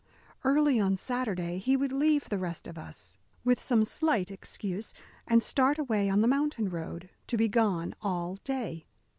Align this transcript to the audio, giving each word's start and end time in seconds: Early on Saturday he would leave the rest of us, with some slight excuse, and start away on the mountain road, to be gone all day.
Early 0.43 0.79
on 0.79 0.95
Saturday 0.95 1.59
he 1.59 1.77
would 1.77 1.91
leave 1.91 2.27
the 2.27 2.39
rest 2.39 2.67
of 2.67 2.75
us, 2.75 3.19
with 3.43 3.61
some 3.61 3.83
slight 3.85 4.31
excuse, 4.31 4.95
and 5.27 5.43
start 5.43 5.77
away 5.77 6.09
on 6.09 6.21
the 6.21 6.27
mountain 6.27 6.69
road, 6.71 7.11
to 7.27 7.37
be 7.37 7.47
gone 7.47 7.93
all 8.01 8.37
day. 8.43 8.87